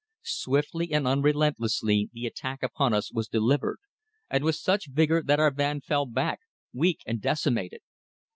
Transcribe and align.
Swiftly 0.23 0.91
and 0.93 1.05
unrelentlessly 1.07 2.09
the 2.11 2.25
attack 2.25 2.63
upon 2.63 2.91
us 2.91 3.13
was 3.13 3.27
delivered, 3.27 3.77
and 4.31 4.43
with 4.43 4.55
such 4.55 4.87
vigour 4.89 5.21
that 5.21 5.39
our 5.39 5.51
van 5.51 5.79
fell 5.79 6.07
back, 6.07 6.39
weak 6.73 7.01
and 7.05 7.21
decimated. 7.21 7.81